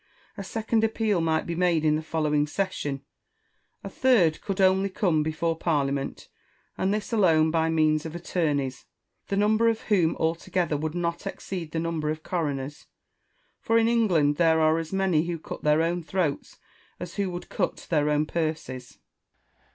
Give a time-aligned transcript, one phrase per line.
[0.35, 3.03] A second appeal might be made in the following session;
[3.83, 6.27] a third could only come before Parliament,
[6.75, 8.87] and this alone by means of attorneys,
[9.27, 12.87] the number of whom altogether would not exceed the number of coi'oners;
[13.59, 16.57] for in England there are as many who cut their own throats
[16.99, 18.97] as who would cut their own purses.